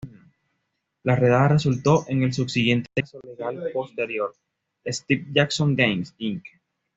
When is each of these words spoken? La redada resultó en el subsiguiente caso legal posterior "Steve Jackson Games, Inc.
La 1.03 1.15
redada 1.15 1.49
resultó 1.49 2.05
en 2.07 2.23
el 2.23 2.33
subsiguiente 2.33 2.89
caso 2.95 3.19
legal 3.23 3.69
posterior 3.71 4.33
"Steve 4.87 5.27
Jackson 5.31 5.75
Games, 5.75 6.15
Inc. 6.17 6.43